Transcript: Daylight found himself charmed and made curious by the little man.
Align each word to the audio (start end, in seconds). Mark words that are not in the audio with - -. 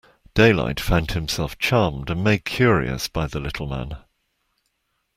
Daylight 0.33 0.79
found 0.79 1.11
himself 1.11 1.59
charmed 1.59 2.09
and 2.09 2.23
made 2.23 2.43
curious 2.43 3.07
by 3.07 3.27
the 3.27 3.39
little 3.39 3.67
man. 3.67 3.97